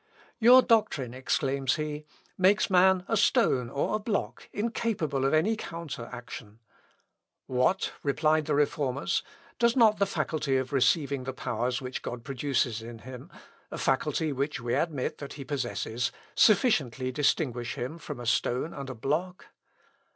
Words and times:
"Your 0.39 0.63
doctrine," 0.63 1.13
exclaims 1.13 1.75
he, 1.75 2.07
"makes 2.35 2.71
man 2.71 3.05
a 3.07 3.15
stone 3.15 3.69
or 3.69 3.93
a 3.93 3.99
block, 3.99 4.49
incapable 4.51 5.25
of 5.25 5.33
any 5.35 5.55
counter 5.55 6.09
action...." 6.11 6.57
"What," 7.45 7.93
replied 8.01 8.45
the 8.47 8.55
Reformers, 8.55 9.21
"does 9.59 9.75
not 9.75 9.99
the 9.99 10.07
faculty 10.07 10.57
of 10.57 10.73
receiving 10.73 11.25
the 11.25 11.33
powers 11.33 11.83
which 11.83 12.01
God 12.01 12.23
produces 12.23 12.81
in 12.81 12.97
him 12.97 13.29
(a 13.69 13.77
faculty 13.77 14.33
which 14.33 14.59
we 14.59 14.73
admit 14.73 15.19
that 15.19 15.33
he 15.33 15.43
possesses) 15.45 16.11
sufficiently 16.33 17.11
distinguish 17.11 17.75
him 17.75 17.99
from 17.99 18.19
a 18.19 18.25
stone 18.25 18.73
and 18.73 18.89
a 18.89 18.95
block?" 18.95 19.49